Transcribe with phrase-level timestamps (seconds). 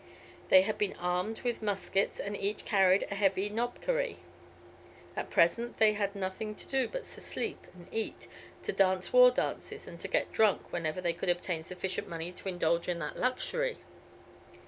[0.49, 4.17] They had been armed with muskets, and each carried a heavy knobkerrie.
[5.15, 8.27] At present they had nothing to do but to sleep and eat,
[8.63, 12.49] to dance war dances, and to get drunk whenever they could obtain sufficient money to
[12.49, 13.77] indulge in that luxury.